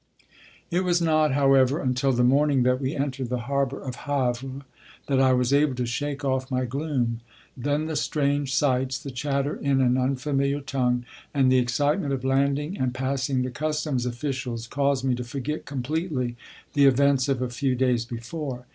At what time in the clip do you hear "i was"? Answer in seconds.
5.21-5.53